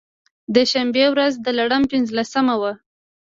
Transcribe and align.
د 0.53 0.55
شبې 0.71 1.05
و 1.09 1.13
رځ 1.19 1.33
د 1.45 1.47
لړم 1.59 1.83
پنځلسمه 1.91 2.55
وه. 2.61 2.71